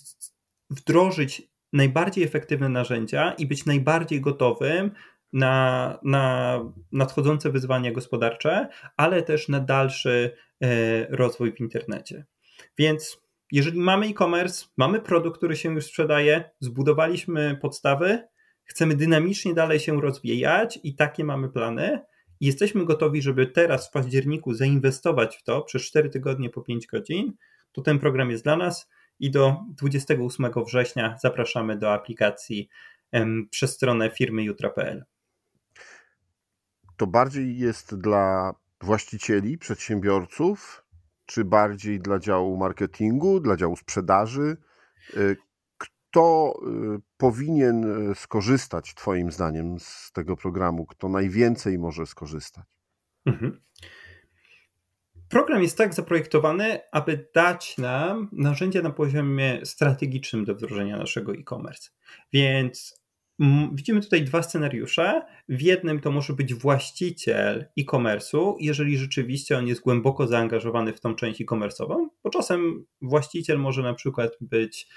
wdrożyć 0.70 1.42
najbardziej 1.72 2.24
efektywne 2.24 2.68
narzędzia 2.68 3.32
i 3.32 3.46
być 3.46 3.66
najbardziej 3.66 4.20
gotowym 4.20 4.90
na, 5.32 5.98
na 6.02 6.58
nadchodzące 6.92 7.50
wyzwania 7.50 7.92
gospodarcze, 7.92 8.68
ale 8.96 9.22
też 9.22 9.48
na 9.48 9.60
dalszy 9.60 10.36
e, 10.62 11.06
rozwój 11.16 11.52
w 11.52 11.60
internecie. 11.60 12.26
Więc 12.78 13.20
jeżeli 13.52 13.78
mamy 13.78 14.06
e-commerce, 14.06 14.66
mamy 14.76 15.00
produkt, 15.00 15.38
który 15.38 15.56
się 15.56 15.74
już 15.74 15.84
sprzedaje, 15.84 16.50
zbudowaliśmy 16.60 17.58
podstawy, 17.62 18.28
chcemy 18.70 18.96
dynamicznie 18.96 19.54
dalej 19.54 19.80
się 19.80 20.00
rozwijać 20.00 20.78
i 20.82 20.94
takie 20.94 21.24
mamy 21.24 21.48
plany. 21.48 22.00
Jesteśmy 22.40 22.84
gotowi, 22.84 23.22
żeby 23.22 23.46
teraz 23.46 23.88
w 23.88 23.90
październiku 23.90 24.54
zainwestować 24.54 25.36
w 25.36 25.42
to 25.42 25.62
przez 25.62 25.82
4 25.82 26.10
tygodnie 26.10 26.50
po 26.50 26.62
5 26.62 26.86
godzin, 26.86 27.32
to 27.72 27.82
ten 27.82 27.98
program 27.98 28.30
jest 28.30 28.44
dla 28.44 28.56
nas 28.56 28.88
i 29.20 29.30
do 29.30 29.56
28 29.68 30.50
września 30.66 31.16
zapraszamy 31.20 31.76
do 31.76 31.92
aplikacji 31.92 32.68
em, 33.12 33.48
przez 33.50 33.72
stronę 33.74 34.10
firmy 34.10 34.42
jutra.pl. 34.42 35.04
To 36.96 37.06
bardziej 37.06 37.58
jest 37.58 37.94
dla 38.00 38.54
właścicieli, 38.80 39.58
przedsiębiorców, 39.58 40.84
czy 41.26 41.44
bardziej 41.44 42.00
dla 42.00 42.18
działu 42.18 42.56
marketingu, 42.56 43.40
dla 43.40 43.56
działu 43.56 43.76
sprzedaży? 43.76 44.56
Kto 46.10 46.54
y, 46.96 47.00
powinien 47.16 48.10
y, 48.10 48.14
skorzystać, 48.14 48.94
Twoim 48.94 49.32
zdaniem, 49.32 49.80
z 49.80 50.12
tego 50.12 50.36
programu? 50.36 50.86
Kto 50.86 51.08
najwięcej 51.08 51.78
może 51.78 52.06
skorzystać? 52.06 52.64
Mhm. 53.26 53.60
Program 55.28 55.62
jest 55.62 55.78
tak 55.78 55.94
zaprojektowany, 55.94 56.80
aby 56.92 57.28
dać 57.34 57.78
nam 57.78 58.28
narzędzia 58.32 58.82
na 58.82 58.90
poziomie 58.90 59.60
strategicznym 59.64 60.44
do 60.44 60.54
wdrożenia 60.54 60.96
naszego 60.96 61.32
e-commerce. 61.32 61.90
Więc 62.32 63.00
widzimy 63.72 64.00
tutaj 64.00 64.24
dwa 64.24 64.42
scenariusze. 64.42 65.22
W 65.48 65.62
jednym 65.62 66.00
to 66.00 66.10
może 66.10 66.32
być 66.32 66.54
właściciel 66.54 67.66
e-commerce'u, 67.78 68.54
jeżeli 68.60 68.98
rzeczywiście 68.98 69.58
on 69.58 69.66
jest 69.66 69.80
głęboko 69.80 70.26
zaangażowany 70.26 70.92
w 70.92 71.00
tą 71.00 71.14
część 71.14 71.40
e-commerce'ową, 71.40 72.06
bo 72.24 72.30
czasem 72.30 72.84
właściciel 73.02 73.58
może 73.58 73.82
na 73.82 73.94
przykład 73.94 74.30
być 74.40 74.88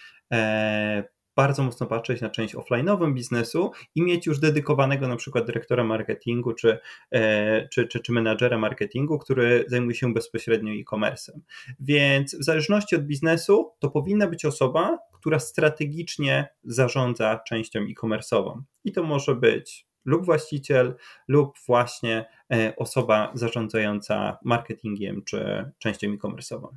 bardzo 1.36 1.64
mocno 1.64 1.88
patrzeć 1.88 2.22
na 2.22 2.30
część 2.30 2.56
offline'ową 2.56 3.14
biznesu 3.14 3.72
i 3.96 4.02
mieć 4.02 4.26
już 4.26 4.40
dedykowanego 4.40 5.08
na 5.08 5.16
przykład 5.16 5.46
dyrektora 5.46 5.84
marketingu 5.84 6.54
czy, 6.54 6.80
e, 7.12 7.68
czy, 7.68 7.88
czy, 7.88 8.00
czy 8.00 8.12
menadżera 8.12 8.58
marketingu, 8.58 9.20
który 9.20 9.66
zajmuje 9.68 9.96
się 9.96 10.14
bezpośrednio 10.14 10.74
e-commerce'em. 10.74 11.40
Więc 11.80 12.36
w 12.36 12.44
zależności 12.44 12.96
od 12.96 13.04
biznesu 13.04 13.72
to 13.80 13.90
powinna 13.90 14.28
być 14.28 14.46
osoba, 14.46 14.98
która 15.14 15.40
strategicznie 15.40 16.48
zarządza 16.64 17.40
częścią 17.48 17.80
e-commerce'ową. 17.80 18.62
I 18.84 18.92
to 18.92 19.04
może 19.04 19.36
być 19.36 19.88
lub 20.06 20.26
właściciel, 20.26 20.96
lub 21.28 21.58
właśnie 21.68 22.26
e, 22.54 22.74
osoba 22.76 23.32
zarządzająca 23.34 24.38
marketingiem 24.44 25.24
czy 25.24 25.72
częścią 25.80 26.08
e-commerce'ową. 26.08 26.68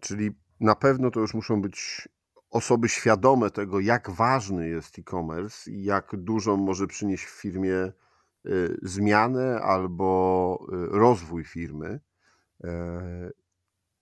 Czyli 0.00 0.30
na 0.60 0.74
pewno 0.74 1.10
to 1.10 1.20
już 1.20 1.34
muszą 1.34 1.62
być 1.62 2.08
osoby 2.50 2.88
świadome 2.88 3.50
tego, 3.50 3.80
jak 3.80 4.10
ważny 4.10 4.68
jest 4.68 4.98
e-commerce 4.98 5.70
i 5.70 5.84
jak 5.84 6.16
dużą 6.16 6.56
może 6.56 6.86
przynieść 6.86 7.24
w 7.24 7.40
firmie 7.40 7.92
y, 8.46 8.78
zmianę 8.82 9.60
albo 9.60 10.66
y, 10.72 10.98
rozwój 10.98 11.44
firmy. 11.44 12.00
E, 12.64 13.30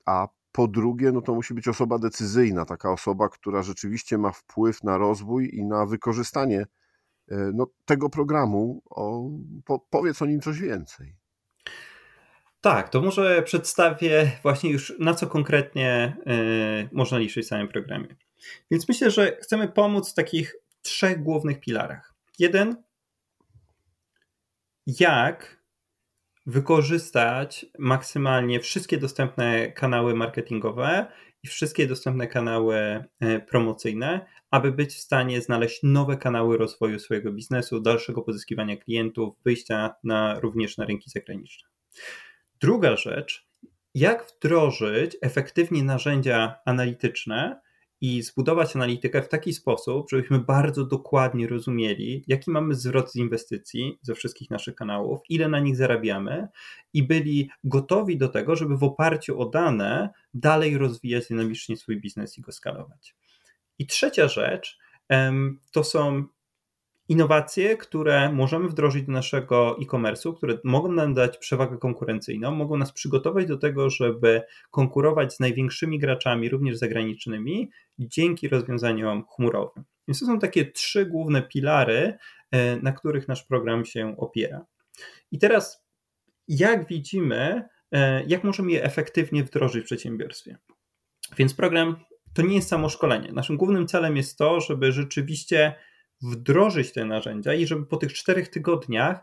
a 0.06 0.28
po 0.52 0.68
drugie, 0.68 1.12
no 1.12 1.22
to 1.22 1.34
musi 1.34 1.54
być 1.54 1.68
osoba 1.68 1.98
decyzyjna, 1.98 2.64
taka 2.64 2.92
osoba, 2.92 3.28
która 3.28 3.62
rzeczywiście 3.62 4.18
ma 4.18 4.32
wpływ 4.32 4.82
na 4.84 4.98
rozwój 4.98 5.50
i 5.52 5.64
na 5.64 5.86
wykorzystanie 5.86 6.66
e, 7.28 7.36
no, 7.54 7.66
tego 7.84 8.10
programu. 8.10 8.82
O, 8.90 9.30
po, 9.64 9.78
powiedz 9.90 10.22
o 10.22 10.26
nim 10.26 10.40
coś 10.40 10.60
więcej. 10.60 11.16
Tak, 12.64 12.88
to 12.88 13.00
może 13.00 13.42
przedstawię 13.42 14.30
właśnie 14.42 14.70
już 14.70 14.92
na 14.98 15.14
co 15.14 15.26
konkretnie 15.26 16.16
y, 16.84 16.88
można 16.92 17.18
liczyć 17.18 17.46
w 17.46 17.48
samym 17.48 17.68
programie. 17.68 18.16
Więc 18.70 18.88
myślę, 18.88 19.10
że 19.10 19.36
chcemy 19.42 19.68
pomóc 19.68 20.12
w 20.12 20.14
takich 20.14 20.56
trzech 20.82 21.22
głównych 21.22 21.64
filarach. 21.64 22.14
Jeden, 22.38 22.82
jak 24.86 25.64
wykorzystać 26.46 27.66
maksymalnie 27.78 28.60
wszystkie 28.60 28.98
dostępne 28.98 29.72
kanały 29.72 30.14
marketingowe 30.14 31.06
i 31.42 31.48
wszystkie 31.48 31.86
dostępne 31.86 32.26
kanały 32.26 32.76
e, 32.76 33.40
promocyjne, 33.40 34.26
aby 34.50 34.72
być 34.72 34.94
w 34.94 35.00
stanie 35.00 35.40
znaleźć 35.40 35.80
nowe 35.82 36.16
kanały 36.16 36.58
rozwoju 36.58 36.98
swojego 36.98 37.32
biznesu, 37.32 37.80
dalszego 37.80 38.22
pozyskiwania 38.22 38.76
klientów, 38.76 39.34
wyjścia 39.44 39.94
na, 40.04 40.40
również 40.40 40.76
na 40.78 40.84
rynki 40.84 41.10
zagraniczne. 41.10 41.68
Druga 42.64 42.96
rzecz, 42.96 43.48
jak 43.94 44.26
wdrożyć 44.26 45.16
efektywnie 45.22 45.84
narzędzia 45.84 46.54
analityczne, 46.64 47.60
i 48.00 48.22
zbudować 48.22 48.76
analitykę 48.76 49.22
w 49.22 49.28
taki 49.28 49.52
sposób, 49.52 50.10
żebyśmy 50.10 50.38
bardzo 50.38 50.84
dokładnie 50.84 51.46
rozumieli, 51.46 52.24
jaki 52.26 52.50
mamy 52.50 52.74
zwrot 52.74 53.12
z 53.12 53.16
inwestycji 53.16 53.98
ze 54.02 54.14
wszystkich 54.14 54.50
naszych 54.50 54.74
kanałów, 54.74 55.20
ile 55.28 55.48
na 55.48 55.58
nich 55.58 55.76
zarabiamy 55.76 56.48
i 56.92 57.02
byli 57.02 57.50
gotowi 57.64 58.18
do 58.18 58.28
tego, 58.28 58.56
żeby 58.56 58.76
w 58.76 58.84
oparciu 58.84 59.40
o 59.40 59.46
dane 59.46 60.10
dalej 60.34 60.78
rozwijać 60.78 61.28
dynamicznie 61.28 61.76
swój 61.76 62.00
biznes 62.00 62.38
i 62.38 62.40
go 62.40 62.52
skalować. 62.52 63.16
I 63.78 63.86
trzecia 63.86 64.28
rzecz 64.28 64.78
to 65.72 65.84
są 65.84 66.24
innowacje, 67.08 67.76
które 67.76 68.32
możemy 68.32 68.68
wdrożyć 68.68 69.06
do 69.06 69.12
naszego 69.12 69.76
e-commerce'u, 69.82 70.36
które 70.36 70.58
mogą 70.64 70.92
nam 70.92 71.14
dać 71.14 71.38
przewagę 71.38 71.78
konkurencyjną, 71.78 72.50
mogą 72.50 72.76
nas 72.76 72.92
przygotować 72.92 73.46
do 73.46 73.58
tego, 73.58 73.90
żeby 73.90 74.42
konkurować 74.70 75.34
z 75.34 75.40
największymi 75.40 75.98
graczami, 75.98 76.48
również 76.48 76.76
zagranicznymi, 76.76 77.70
dzięki 77.98 78.48
rozwiązaniom 78.48 79.24
chmurowym. 79.26 79.84
Więc 80.08 80.20
to 80.20 80.26
są 80.26 80.38
takie 80.38 80.72
trzy 80.72 81.06
główne 81.06 81.42
pilary, 81.42 82.18
e, 82.50 82.76
na 82.76 82.92
których 82.92 83.28
nasz 83.28 83.42
program 83.42 83.84
się 83.84 84.16
opiera. 84.18 84.66
I 85.32 85.38
teraz, 85.38 85.84
jak 86.48 86.86
widzimy, 86.86 87.68
e, 87.92 88.24
jak 88.24 88.44
możemy 88.44 88.72
je 88.72 88.84
efektywnie 88.84 89.44
wdrożyć 89.44 89.82
w 89.82 89.86
przedsiębiorstwie? 89.86 90.58
Więc 91.36 91.54
program 91.54 91.96
to 92.34 92.42
nie 92.42 92.54
jest 92.54 92.68
samo 92.68 92.88
szkolenie. 92.88 93.32
Naszym 93.32 93.56
głównym 93.56 93.86
celem 93.86 94.16
jest 94.16 94.38
to, 94.38 94.60
żeby 94.60 94.92
rzeczywiście 94.92 95.74
wdrożyć 96.24 96.92
te 96.92 97.04
narzędzia 97.04 97.54
i 97.54 97.66
żeby 97.66 97.86
po 97.86 97.96
tych 97.96 98.12
czterech 98.12 98.48
tygodniach 98.48 99.20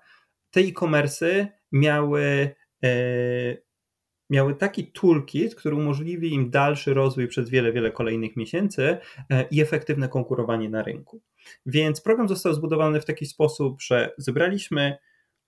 te 0.51 0.59
e-commerce 0.59 1.47
miały, 1.71 2.55
e, 2.83 2.91
miały 4.29 4.55
taki 4.55 4.91
toolkit, 4.91 5.55
który 5.55 5.75
umożliwi 5.75 6.33
im 6.33 6.49
dalszy 6.49 6.93
rozwój 6.93 7.27
przez 7.27 7.49
wiele, 7.49 7.71
wiele 7.71 7.91
kolejnych 7.91 8.35
miesięcy 8.35 8.97
e, 9.29 9.47
i 9.51 9.61
efektywne 9.61 10.09
konkurowanie 10.09 10.69
na 10.69 10.83
rynku. 10.83 11.21
Więc 11.65 12.01
program 12.01 12.27
został 12.27 12.53
zbudowany 12.53 13.01
w 13.01 13.05
taki 13.05 13.25
sposób, 13.25 13.81
że 13.81 14.13
zebraliśmy 14.17 14.97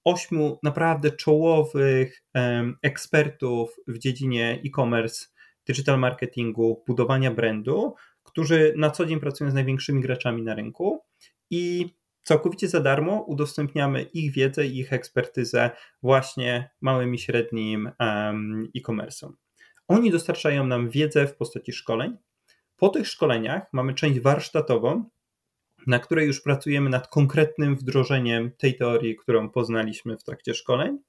ośmiu 0.03 0.59
naprawdę 0.63 1.11
czołowych 1.11 2.23
ekspertów 2.81 3.75
w 3.87 3.97
dziedzinie 3.97 4.61
e-commerce 4.65 5.25
digital 5.67 5.99
marketingu, 5.99 6.83
budowania 6.87 7.31
brandu, 7.31 7.95
którzy 8.23 8.73
na 8.77 8.89
co 8.89 9.05
dzień 9.05 9.19
pracują 9.19 9.51
z 9.51 9.53
największymi 9.53 10.01
graczami 10.01 10.43
na 10.43 10.55
rynku 10.55 11.01
i 11.53 11.89
całkowicie 12.23 12.67
za 12.67 12.79
darmo 12.79 13.21
udostępniamy 13.21 14.03
ich 14.03 14.33
wiedzę 14.33 14.65
i 14.65 14.79
ich 14.79 14.93
ekspertyzę 14.93 15.71
właśnie 16.03 16.69
małym 16.81 17.15
i 17.15 17.19
średnim 17.19 17.91
e-commerce'om. 18.75 19.31
Oni 19.87 20.11
dostarczają 20.11 20.67
nam 20.67 20.89
wiedzę 20.89 21.27
w 21.27 21.35
postaci 21.35 21.73
szkoleń. 21.73 22.17
Po 22.77 22.89
tych 22.89 23.07
szkoleniach 23.07 23.63
mamy 23.73 23.93
część 23.93 24.19
warsztatową, 24.19 25.09
na 25.87 25.99
której 25.99 26.27
już 26.27 26.41
pracujemy 26.41 26.89
nad 26.89 27.07
konkretnym 27.07 27.75
wdrożeniem 27.75 28.51
tej 28.57 28.75
teorii, 28.75 29.15
którą 29.15 29.49
poznaliśmy 29.49 30.17
w 30.17 30.23
trakcie 30.23 30.53
szkoleń. 30.53 30.99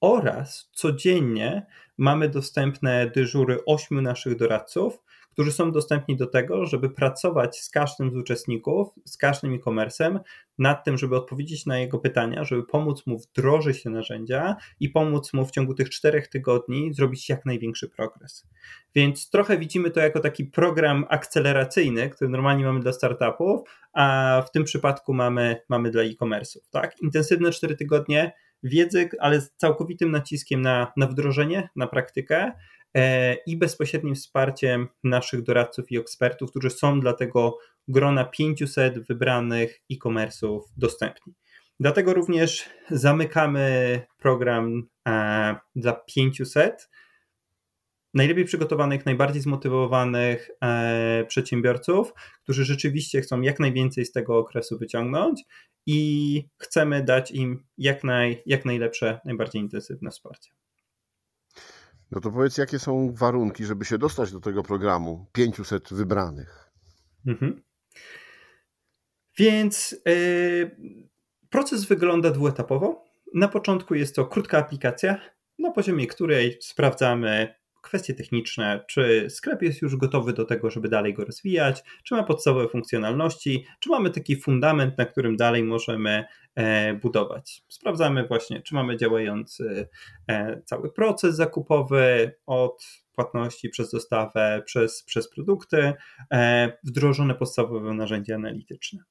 Oraz 0.00 0.70
codziennie 0.72 1.66
mamy 1.98 2.28
dostępne 2.28 3.10
dyżury 3.14 3.64
ośmiu 3.66 4.00
naszych 4.00 4.36
doradców, 4.36 5.02
którzy 5.32 5.52
są 5.52 5.72
dostępni 5.72 6.16
do 6.16 6.26
tego, 6.26 6.66
żeby 6.66 6.90
pracować 6.90 7.60
z 7.60 7.70
każdym 7.70 8.10
z 8.10 8.16
uczestników, 8.16 8.88
z 9.04 9.16
każdym 9.16 9.54
e-commerce'em 9.54 10.18
nad 10.58 10.84
tym, 10.84 10.98
żeby 10.98 11.16
odpowiedzieć 11.16 11.66
na 11.66 11.78
jego 11.78 11.98
pytania, 11.98 12.44
żeby 12.44 12.62
pomóc 12.62 13.06
mu 13.06 13.18
wdrożyć 13.18 13.82
te 13.82 13.90
narzędzia 13.90 14.56
i 14.80 14.88
pomóc 14.88 15.32
mu 15.32 15.46
w 15.46 15.50
ciągu 15.50 15.74
tych 15.74 15.90
czterech 15.90 16.28
tygodni 16.28 16.94
zrobić 16.94 17.28
jak 17.28 17.46
największy 17.46 17.88
progres. 17.88 18.46
Więc 18.94 19.30
trochę 19.30 19.58
widzimy 19.58 19.90
to 19.90 20.00
jako 20.00 20.20
taki 20.20 20.44
program 20.44 21.04
akceleracyjny, 21.08 22.10
który 22.10 22.30
normalnie 22.30 22.64
mamy 22.64 22.80
dla 22.80 22.92
startupów, 22.92 23.60
a 23.92 24.42
w 24.46 24.50
tym 24.50 24.64
przypadku 24.64 25.14
mamy, 25.14 25.56
mamy 25.68 25.90
dla 25.90 26.02
e-commerce'ów. 26.02 26.70
Tak? 26.70 27.02
Intensywne 27.02 27.50
cztery 27.50 27.76
tygodnie 27.76 28.32
wiedzy, 28.62 29.08
ale 29.20 29.40
z 29.40 29.52
całkowitym 29.56 30.10
naciskiem 30.10 30.62
na, 30.62 30.92
na 30.96 31.06
wdrożenie, 31.06 31.68
na 31.76 31.86
praktykę 31.86 32.52
i 33.46 33.56
bezpośrednim 33.56 34.14
wsparciem 34.14 34.88
naszych 35.04 35.42
doradców 35.42 35.92
i 35.92 35.98
ekspertów, 35.98 36.50
którzy 36.50 36.70
są 36.70 37.00
dla 37.00 37.12
tego 37.12 37.58
grona 37.88 38.24
500 38.24 39.06
wybranych 39.06 39.80
e-commerce'ów 39.92 40.60
dostępni. 40.76 41.34
Dlatego 41.80 42.14
również 42.14 42.68
zamykamy 42.90 44.00
program 44.18 44.88
e, 45.08 45.56
dla 45.76 45.92
500 45.92 46.88
najlepiej 48.14 48.44
przygotowanych, 48.44 49.06
najbardziej 49.06 49.42
zmotywowanych 49.42 50.50
e, 50.62 51.24
przedsiębiorców, 51.28 52.12
którzy 52.42 52.64
rzeczywiście 52.64 53.20
chcą 53.20 53.40
jak 53.40 53.60
najwięcej 53.60 54.04
z 54.04 54.12
tego 54.12 54.38
okresu 54.38 54.78
wyciągnąć 54.78 55.42
i 55.86 56.48
chcemy 56.58 57.04
dać 57.04 57.30
im 57.30 57.64
jak, 57.78 58.04
naj, 58.04 58.42
jak 58.46 58.64
najlepsze, 58.64 59.20
najbardziej 59.24 59.62
intensywne 59.62 60.10
wsparcie. 60.10 60.50
No 62.12 62.20
to 62.20 62.30
powiedz, 62.30 62.58
jakie 62.58 62.78
są 62.78 63.12
warunki, 63.14 63.64
żeby 63.64 63.84
się 63.84 63.98
dostać 63.98 64.32
do 64.32 64.40
tego 64.40 64.62
programu 64.62 65.26
500 65.32 65.94
wybranych? 65.94 66.70
Mhm. 67.26 67.62
Więc 69.38 69.96
yy, 70.06 70.76
proces 71.50 71.84
wygląda 71.84 72.30
dwuetapowo. 72.30 73.04
Na 73.34 73.48
początku 73.48 73.94
jest 73.94 74.16
to 74.16 74.26
krótka 74.26 74.58
aplikacja, 74.58 75.20
na 75.58 75.70
poziomie 75.70 76.06
której 76.06 76.58
sprawdzamy 76.60 77.54
kwestie 77.82 78.14
techniczne, 78.14 78.84
czy 78.88 79.26
sklep 79.30 79.62
jest 79.62 79.82
już 79.82 79.96
gotowy 79.96 80.32
do 80.32 80.44
tego, 80.44 80.70
żeby 80.70 80.88
dalej 80.88 81.14
go 81.14 81.24
rozwijać, 81.24 81.82
czy 82.04 82.14
ma 82.14 82.22
podstawowe 82.22 82.68
funkcjonalności, 82.68 83.66
czy 83.80 83.88
mamy 83.88 84.10
taki 84.10 84.36
fundament, 84.36 84.98
na 84.98 85.06
którym 85.06 85.36
dalej 85.36 85.64
możemy 85.64 86.24
e, 86.54 86.94
budować. 86.94 87.62
Sprawdzamy 87.68 88.26
właśnie, 88.26 88.62
czy 88.62 88.74
mamy 88.74 88.96
działający 88.96 89.88
e, 90.28 90.62
cały 90.64 90.92
proces 90.92 91.36
zakupowy 91.36 92.32
od 92.46 93.02
płatności 93.12 93.68
przez 93.68 93.90
dostawę, 93.90 94.62
przez, 94.66 95.02
przez 95.02 95.30
produkty, 95.30 95.92
e, 96.32 96.72
wdrożone 96.84 97.34
podstawowe 97.34 97.94
narzędzia 97.94 98.34
analityczne. 98.34 99.04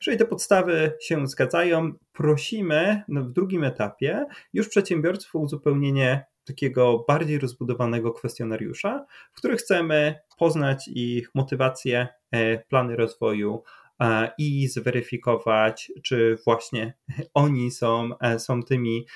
Jeżeli 0.00 0.18
te 0.18 0.24
podstawy 0.24 0.92
się 1.00 1.26
zgadzają, 1.26 1.92
prosimy 2.12 3.02
w 3.08 3.32
drugim 3.32 3.64
etapie 3.64 4.26
już 4.52 4.68
przedsiębiorców 4.68 5.36
o 5.36 5.38
uzupełnienie 5.38 6.24
takiego 6.48 7.04
bardziej 7.08 7.38
rozbudowanego 7.38 8.12
kwestionariusza, 8.12 9.06
w 9.32 9.36
którym 9.36 9.56
chcemy 9.56 10.14
poznać 10.38 10.88
ich 10.88 11.30
motywacje, 11.34 12.08
e, 12.30 12.58
plany 12.58 12.96
rozwoju 12.96 13.62
e, 14.00 14.30
i 14.38 14.68
zweryfikować, 14.68 15.92
czy 16.02 16.38
właśnie 16.44 16.94
oni 17.34 17.70
są, 17.70 18.18
e, 18.18 18.38
są 18.38 18.62
tymi, 18.62 19.06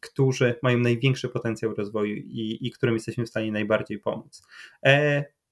którzy 0.00 0.54
mają 0.62 0.78
największy 0.78 1.28
potencjał 1.28 1.74
rozwoju 1.74 2.16
i, 2.16 2.58
i 2.60 2.70
którym 2.70 2.94
jesteśmy 2.94 3.24
w 3.24 3.28
stanie 3.28 3.52
najbardziej 3.52 3.98
pomóc. 3.98 4.46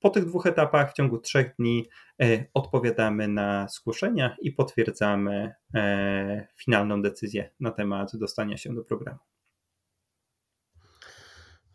Po 0.01 0.11
tych 0.11 0.25
dwóch 0.25 0.47
etapach 0.47 0.91
w 0.91 0.95
ciągu 0.95 1.19
trzech 1.19 1.55
dni 1.59 1.89
odpowiadamy 2.55 3.29
na 3.29 3.69
zgłoszenia 3.69 4.37
i 4.41 4.53
potwierdzamy 4.53 5.55
finalną 6.57 7.03
decyzję 7.03 7.51
na 7.61 7.71
temat 7.71 8.17
dostania 8.17 8.57
się 8.57 8.75
do 8.75 8.85
programu. 8.85 9.19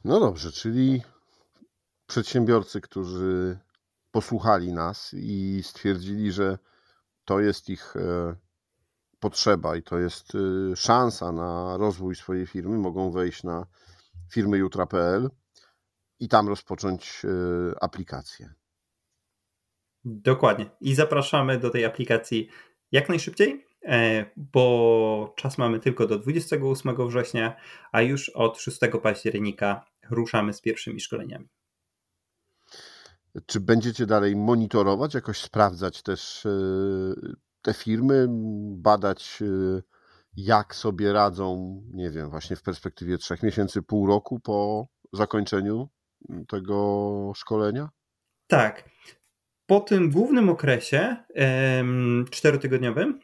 No 0.04 0.20
dobrze, 0.20 0.52
czyli 0.52 1.02
przedsiębiorcy, 2.08 2.82
którzy 2.82 3.60
posłuchali 4.12 4.74
nas 4.74 5.12
i 5.14 5.62
stwierdzili, 5.64 6.32
że 6.32 6.58
to 7.26 7.40
jest 7.40 7.70
ich 7.70 7.96
e, 7.96 8.36
potrzeba 9.20 9.76
i 9.76 9.84
to 9.84 10.00
jest 10.00 10.34
e, 10.36 10.76
szansa 10.76 11.32
na 11.32 11.78
rozwój 11.78 12.16
swojej 12.16 12.48
firmy, 12.48 12.78
mogą 12.78 13.12
wejść 13.12 13.44
na 13.44 13.66
firmyjutra.pl 14.32 15.30
i 16.20 16.28
tam 16.28 16.48
rozpocząć 16.48 17.22
e, 17.26 17.84
aplikację. 17.84 18.54
Dokładnie. 20.06 20.70
I 20.82 20.96
zapraszamy 20.96 21.60
do 21.60 21.70
tej 21.70 21.86
aplikacji 21.86 22.50
jak 22.92 23.10
najszybciej, 23.10 23.66
bo 24.38 25.34
czas 25.36 25.58
mamy 25.58 25.80
tylko 25.80 26.08
do 26.08 26.20
28 26.20 27.08
września, 27.08 27.56
a 27.92 28.02
już 28.02 28.30
od 28.30 28.60
6 28.60 28.80
października 29.04 29.93
ruszamy 30.10 30.54
z 30.54 30.62
pierwszymi 30.62 31.00
szkoleniami. 31.00 31.50
Czy 33.46 33.60
będziecie 33.60 34.06
dalej 34.06 34.36
monitorować, 34.36 35.14
jakoś 35.14 35.42
sprawdzać 35.42 36.02
też 36.02 36.46
e, 36.46 36.50
te 37.62 37.74
firmy, 37.74 38.26
badać 38.78 39.40
e, 39.42 39.82
jak 40.36 40.76
sobie 40.76 41.14
radzą, 41.14 41.82
nie 41.94 42.10
wiem, 42.10 42.30
właśnie 42.30 42.56
w 42.56 42.62
perspektywie 42.62 43.18
trzech 43.18 43.44
miesięcy, 43.44 43.82
pół 43.82 44.08
roku 44.08 44.40
po 44.40 44.88
zakończeniu 45.14 45.90
tego 46.48 47.32
szkolenia? 47.36 47.90
Tak. 48.48 48.90
Po 49.66 49.80
tym 49.80 50.12
głównym 50.12 50.50
okresie 50.50 51.16
czterotygodniowym 52.30 53.20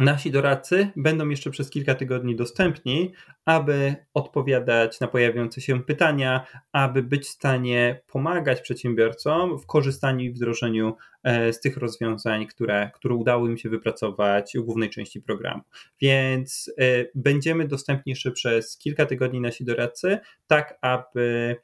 Nasi 0.00 0.30
doradcy 0.30 0.90
będą 0.96 1.28
jeszcze 1.28 1.50
przez 1.50 1.70
kilka 1.70 1.94
tygodni 1.94 2.36
dostępni, 2.36 3.12
aby 3.44 3.96
odpowiadać 4.14 5.00
na 5.00 5.06
pojawiające 5.08 5.60
się 5.60 5.82
pytania, 5.82 6.46
aby 6.72 7.02
być 7.02 7.26
w 7.26 7.30
stanie 7.30 8.00
pomagać 8.06 8.60
przedsiębiorcom 8.60 9.58
w 9.58 9.66
korzystaniu 9.66 10.24
i 10.24 10.30
wdrożeniu 10.30 10.96
e, 11.22 11.52
z 11.52 11.60
tych 11.60 11.76
rozwiązań, 11.76 12.46
które, 12.46 12.90
które 12.94 13.14
udało 13.14 13.48
im 13.48 13.58
się 13.58 13.68
wypracować 13.68 14.52
w 14.56 14.62
głównej 14.62 14.90
części 14.90 15.20
programu. 15.20 15.62
Więc 16.00 16.72
e, 16.78 16.82
będziemy 17.14 17.68
dostępni 17.68 18.10
jeszcze 18.10 18.30
przez 18.30 18.78
kilka 18.78 19.06
tygodni 19.06 19.40
nasi 19.40 19.64
doradcy, 19.64 20.18
tak 20.46 20.78
aby 20.80 21.56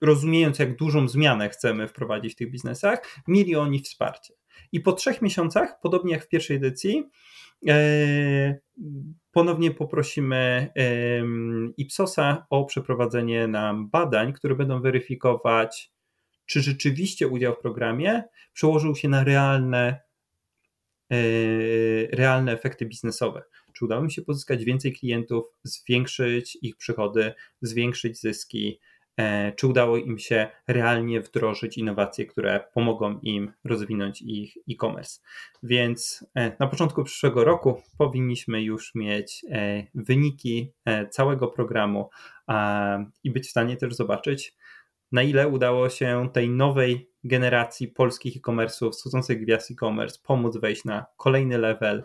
rozumiejąc, 0.00 0.58
jak 0.58 0.76
dużą 0.76 1.08
zmianę 1.08 1.48
chcemy 1.48 1.88
wprowadzić 1.88 2.32
w 2.32 2.36
tych 2.36 2.50
biznesach, 2.50 3.02
mieli 3.28 3.56
oni 3.56 3.78
wsparcie. 3.78 4.34
I 4.72 4.80
po 4.80 4.92
trzech 4.92 5.22
miesiącach, 5.22 5.80
podobnie 5.80 6.12
jak 6.12 6.24
w 6.24 6.28
pierwszej 6.28 6.56
edycji, 6.56 7.10
e, 7.68 8.58
ponownie 9.32 9.70
poprosimy 9.70 10.72
Ipsosa 11.76 12.46
o 12.50 12.64
przeprowadzenie 12.64 13.48
nam 13.48 13.90
badań, 13.90 14.32
które 14.32 14.54
będą 14.54 14.80
weryfikować, 14.80 15.92
czy 16.46 16.60
rzeczywiście 16.60 17.28
udział 17.28 17.54
w 17.54 17.58
programie 17.58 18.24
przełożył 18.52 18.94
się 18.94 19.08
na 19.08 19.24
realne, 19.24 20.00
e, 21.10 21.16
realne 22.16 22.52
efekty 22.52 22.86
biznesowe. 22.86 23.42
Czy 23.72 23.84
udało 23.84 24.02
mi 24.02 24.12
się 24.12 24.22
pozyskać 24.22 24.64
więcej 24.64 24.92
klientów, 24.92 25.46
zwiększyć 25.62 26.58
ich 26.62 26.76
przychody, 26.76 27.32
zwiększyć 27.62 28.20
zyski, 28.20 28.78
E, 28.78 28.95
czy 29.56 29.66
udało 29.66 29.96
im 29.96 30.18
się 30.18 30.48
realnie 30.68 31.20
wdrożyć 31.20 31.78
innowacje, 31.78 32.26
które 32.26 32.60
pomogą 32.74 33.18
im 33.22 33.52
rozwinąć 33.64 34.22
ich 34.22 34.54
e-commerce. 34.70 35.20
Więc 35.62 36.26
e, 36.34 36.56
na 36.60 36.66
początku 36.66 37.04
przyszłego 37.04 37.44
roku 37.44 37.82
powinniśmy 37.98 38.62
już 38.62 38.94
mieć 38.94 39.44
e, 39.50 39.86
wyniki 39.94 40.72
całego 41.10 41.48
programu 41.48 42.10
i 43.24 43.30
być 43.30 43.46
w 43.46 43.50
stanie 43.50 43.76
też 43.76 43.94
zobaczyć, 43.94 44.54
na 45.12 45.22
ile 45.22 45.48
udało 45.48 45.88
się 45.88 46.28
tej 46.32 46.50
nowej 46.50 47.10
generacji 47.24 47.88
polskich 47.88 48.36
e-commerce'ów, 48.36 48.90
wschodzących 48.90 49.40
gwiazd 49.40 49.70
e-commerce 49.70 50.18
pomóc 50.22 50.56
wejść 50.56 50.84
na 50.84 51.06
kolejny 51.16 51.58
level 51.58 52.04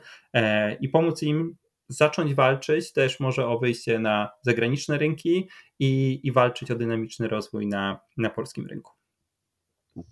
i 0.80 0.90
pomóc 0.90 1.24
im 1.24 1.56
zacząć 1.92 2.34
walczyć 2.34 2.94
też 2.94 3.20
może 3.20 3.48
o 3.48 3.60
wyjście 3.60 4.00
na 4.00 4.30
zagraniczne 4.42 4.98
rynki 4.98 5.50
i, 5.80 6.20
i 6.24 6.32
walczyć 6.32 6.72
o 6.72 6.76
dynamiczny 6.76 7.28
rozwój 7.28 7.68
na, 7.68 8.00
na 8.18 8.30
polskim 8.30 8.68
rynku. 8.68 8.92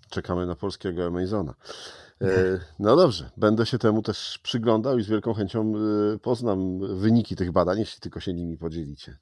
Czekamy 0.09 0.45
na 0.45 0.55
polskiego 0.55 1.05
Amazona. 1.05 1.53
E, 2.21 2.27
no 2.79 2.95
dobrze, 2.95 3.29
będę 3.37 3.65
się 3.65 3.77
temu 3.77 4.01
też 4.01 4.39
przyglądał 4.43 4.97
i 4.97 5.03
z 5.03 5.09
wielką 5.09 5.33
chęcią 5.33 5.73
e, 5.75 6.19
poznam 6.19 6.79
wyniki 6.99 7.35
tych 7.35 7.51
badań, 7.51 7.79
jeśli 7.79 8.01
tylko 8.01 8.19
się 8.19 8.33
nimi 8.33 8.57
podzielicie. 8.57 9.17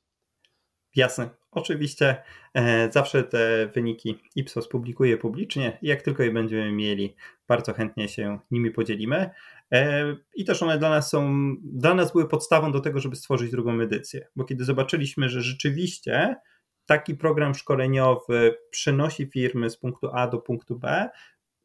Jasne. 0.96 1.30
Oczywiście 1.52 2.24
e, 2.54 2.92
zawsze 2.92 3.24
te 3.24 3.68
wyniki 3.68 4.20
Ipsos 4.36 4.68
publikuje 4.68 5.18
publicznie. 5.18 5.78
Jak 5.82 6.02
tylko 6.02 6.24
je 6.24 6.32
będziemy 6.32 6.72
mieli, 6.72 7.16
bardzo 7.48 7.74
chętnie 7.74 8.10
się 8.10 8.40
nimi 8.52 8.72
podzielimy. 8.72 9.30
E, 9.74 10.16
I 10.36 10.46
też 10.46 10.64
one 10.64 10.78
dla 10.78 10.90
nas 10.90 11.10
są, 11.10 11.56
dla 11.64 11.94
nas 11.94 12.12
były 12.12 12.28
podstawą 12.28 12.72
do 12.72 12.80
tego, 12.80 13.00
żeby 13.00 13.16
stworzyć 13.16 13.52
drugą 13.52 13.82
edycję, 13.82 14.28
bo 14.36 14.44
kiedy 14.44 14.64
zobaczyliśmy, 14.64 15.30
że 15.30 15.42
rzeczywiście 15.42 16.36
taki 16.86 17.16
program 17.16 17.56
szkoleniowy 17.56 18.58
przynosi 18.72 19.28
firmy 19.28 19.70
z 19.70 19.78
punktu 19.78 20.10
A 20.14 20.28
do 20.28 20.38
punktu 20.38 20.80
B, 20.80 21.10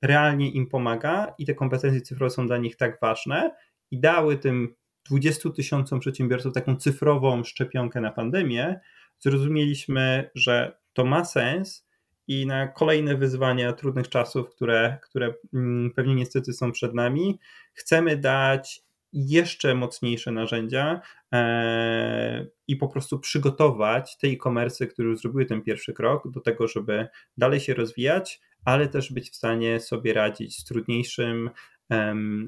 realnie 0.02 0.50
im 0.50 0.66
pomaga 0.66 1.34
i 1.38 1.46
te 1.46 1.54
kompetencje 1.54 2.00
cyfrowe 2.00 2.30
są 2.30 2.46
dla 2.46 2.56
nich 2.56 2.76
tak 2.76 3.00
ważne 3.00 3.56
i 3.90 4.00
dały 4.00 4.36
tym 4.36 4.74
20 5.10 5.50
tysiącom 5.50 6.00
przedsiębiorców 6.00 6.52
taką 6.52 6.76
cyfrową 6.76 7.44
szczepionkę 7.44 8.00
na 8.00 8.12
pandemię, 8.12 8.80
zrozumieliśmy, 9.18 10.30
że 10.34 10.78
to 10.92 11.04
ma 11.04 11.24
sens 11.24 11.86
i 12.32 12.46
na 12.46 12.68
kolejne 12.68 13.16
wyzwania 13.16 13.72
trudnych 13.72 14.08
czasów, 14.08 14.50
które, 14.50 14.98
które 15.02 15.34
mm, 15.54 15.90
pewnie 15.90 16.14
niestety 16.14 16.52
są 16.52 16.72
przed 16.72 16.94
nami, 16.94 17.38
chcemy 17.74 18.16
dać 18.16 18.82
jeszcze 19.12 19.74
mocniejsze 19.74 20.32
narzędzia 20.32 21.00
e, 21.32 22.46
i 22.68 22.76
po 22.76 22.88
prostu 22.88 23.18
przygotować 23.18 24.16
te 24.18 24.28
e-commerce, 24.28 24.86
które 24.86 25.08
już 25.08 25.20
zrobiły 25.20 25.46
ten 25.46 25.62
pierwszy 25.62 25.92
krok 25.92 26.30
do 26.30 26.40
tego, 26.40 26.68
żeby 26.68 27.08
dalej 27.36 27.60
się 27.60 27.74
rozwijać, 27.74 28.40
ale 28.64 28.88
też 28.88 29.12
być 29.12 29.30
w 29.30 29.36
stanie 29.36 29.80
sobie 29.80 30.12
radzić 30.12 30.58
z 30.58 30.64
trudniejszym, 30.64 31.50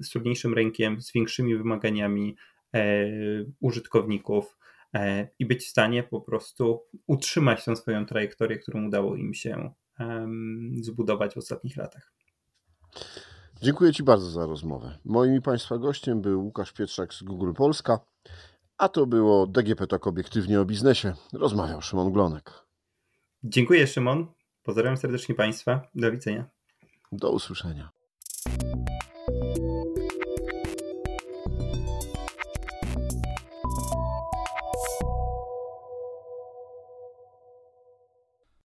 z 0.02 0.10
trudniejszym 0.10 0.54
rynkiem, 0.54 1.00
z 1.00 1.12
większymi 1.12 1.56
wymaganiami 1.56 2.36
e, 2.74 3.06
użytkowników 3.60 4.56
i 5.38 5.46
być 5.46 5.64
w 5.64 5.68
stanie 5.68 6.02
po 6.02 6.20
prostu 6.20 6.82
utrzymać 7.06 7.64
tę 7.64 7.76
swoją 7.76 8.06
trajektorię, 8.06 8.58
którą 8.58 8.86
udało 8.86 9.16
im 9.16 9.34
się 9.34 9.72
zbudować 10.80 11.34
w 11.34 11.38
ostatnich 11.38 11.76
latach. 11.76 12.12
Dziękuję 13.62 13.92
Ci 13.92 14.02
bardzo 14.02 14.30
za 14.30 14.46
rozmowę. 14.46 14.98
Moim 15.04 15.36
i 15.36 15.40
Państwa 15.40 15.78
gościem 15.78 16.20
był 16.20 16.44
Łukasz 16.44 16.72
Pietrzak 16.72 17.14
z 17.14 17.22
Google 17.22 17.52
Polska, 17.52 18.00
a 18.78 18.88
to 18.88 19.06
było 19.06 19.46
DGP 19.46 19.86
tak 19.86 20.06
obiektywnie 20.06 20.60
o 20.60 20.64
biznesie. 20.64 21.14
Rozmawiał 21.32 21.82
Szymon 21.82 22.12
Glonek. 22.12 22.64
Dziękuję 23.44 23.86
Szymon. 23.86 24.26
Pozdrawiam 24.62 24.96
serdecznie 24.96 25.34
Państwa. 25.34 25.88
Do 25.94 26.12
widzenia. 26.12 26.50
Do 27.12 27.30
usłyszenia. 27.30 27.93